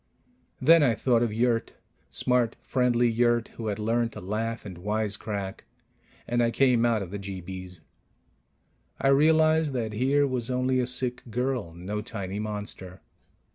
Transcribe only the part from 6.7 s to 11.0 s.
out of the jeebies. I realized that here was only a